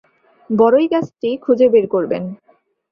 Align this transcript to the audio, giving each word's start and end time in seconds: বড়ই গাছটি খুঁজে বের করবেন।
বড়ই 0.49 0.87
গাছটি 0.87 1.29
খুঁজে 1.37 1.67
বের 1.69 1.85
করবেন। 1.87 2.23